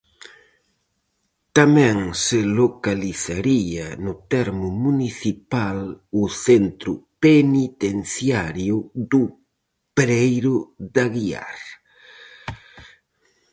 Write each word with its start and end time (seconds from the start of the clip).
Tamén 1.57 1.97
se 2.25 2.39
localizaría 2.61 3.85
no 4.05 4.13
termo 4.33 4.67
municipal 4.85 5.77
o 6.21 6.23
centro 6.45 6.91
penitenciario 7.23 8.75
do 9.11 9.23
Pereiro 9.95 10.55
de 10.93 10.99
Aguiar. 11.07 11.59